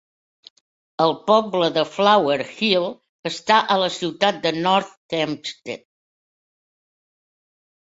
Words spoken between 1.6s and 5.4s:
de Flower Hill està a la ciutat de North